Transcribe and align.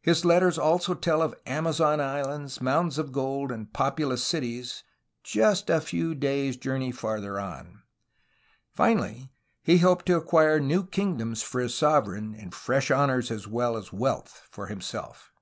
His 0.00 0.24
letters 0.24 0.56
also 0.56 0.94
tell 0.94 1.20
of 1.20 1.34
Amazon 1.46 2.00
islands, 2.00 2.58
mountains 2.62 2.96
of 2.96 3.12
gold, 3.12 3.52
and 3.52 3.70
populous 3.70 4.24
cities— 4.24 4.82
just 5.22 5.68
a 5.68 5.78
few 5.82 6.14
days^ 6.14 6.58
journey 6.58 6.90
farther 6.90 7.38
on. 7.38 7.82
Finally, 8.72 9.30
he 9.62 9.76
hoped 9.76 10.06
to 10.06 10.16
acquire 10.16 10.58
new 10.58 10.86
kingdoms 10.86 11.42
for 11.42 11.60
his 11.60 11.74
sovereign 11.74 12.34
and 12.34 12.54
fresh 12.54 12.90
honors 12.90 13.30
as 13.30 13.46
well 13.46 13.76
as 13.76 13.92
wealth 13.92 14.48
for 14.50 14.68
himself. 14.68 15.34